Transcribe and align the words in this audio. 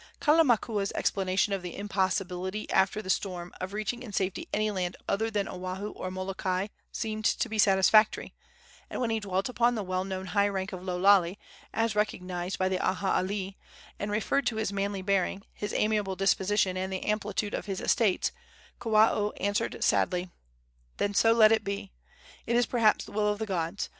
Kalamakua's 0.19 0.91
explanation 0.93 1.53
of 1.53 1.61
the 1.61 1.77
impossibility, 1.77 2.67
after 2.71 3.03
the 3.03 3.09
storm, 3.11 3.53
of 3.61 3.71
reaching 3.71 4.01
in 4.01 4.11
safety 4.11 4.47
any 4.51 4.71
land 4.71 4.97
other 5.07 5.29
than 5.29 5.47
Oahu 5.47 5.91
or 5.91 6.09
Molokai, 6.09 6.69
seemed 6.91 7.23
to 7.23 7.47
be 7.47 7.59
satisfactory; 7.59 8.33
and 8.89 8.99
when 8.99 9.11
he 9.11 9.19
dwelt 9.19 9.47
upon 9.47 9.75
the 9.75 9.83
well 9.83 10.03
known 10.03 10.25
high 10.33 10.47
rank 10.47 10.73
of 10.73 10.81
Lo 10.83 10.97
Lale, 10.99 11.35
as 11.71 11.95
recognized 11.95 12.57
by 12.57 12.67
the 12.67 12.79
aha 12.83 13.19
alii, 13.21 13.57
and 13.99 14.09
referred 14.09 14.47
to 14.47 14.55
his 14.55 14.73
manly 14.73 15.03
bearing, 15.03 15.43
his 15.53 15.71
amiable 15.71 16.15
disposition 16.15 16.75
and 16.75 16.91
the 16.91 17.03
amplitude 17.05 17.53
of 17.53 17.67
his 17.67 17.79
estates, 17.79 18.31
Kawao 18.79 19.33
answered 19.39 19.83
sadly: 19.83 20.31
"Then 20.97 21.13
so 21.13 21.31
let 21.31 21.51
it 21.51 21.63
be. 21.63 21.91
It 22.47 22.55
is 22.55 22.65
perhaps 22.65 23.05
the 23.05 23.11
will 23.11 23.27
of 23.31 23.37
the 23.37 23.45
gods. 23.45 23.89